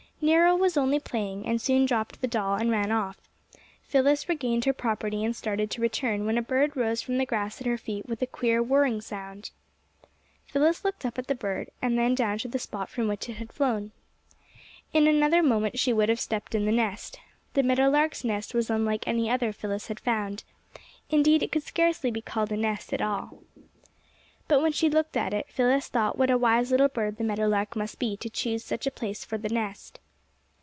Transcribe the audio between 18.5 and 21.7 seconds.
was unlike any other Phyllis had found. Indeed, it could